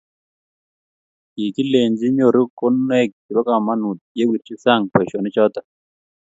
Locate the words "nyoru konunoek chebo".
2.17-3.41